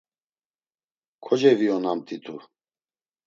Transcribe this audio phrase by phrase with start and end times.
[1.23, 2.35] Koceviyonamt̆itu.